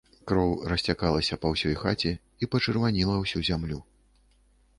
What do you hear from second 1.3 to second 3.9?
па ўсёй хаце і пачырваніла ўсю зямлю.